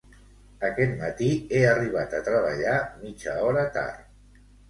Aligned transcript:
Aquest 0.69 0.95
matí 1.01 1.27
he 1.57 1.59
arribat 1.73 2.15
a 2.19 2.23
treballar 2.31 2.75
mitja 3.05 3.35
hora 3.49 3.67
tard 3.79 4.43